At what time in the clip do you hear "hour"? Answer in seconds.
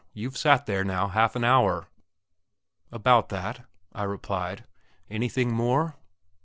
1.43-1.85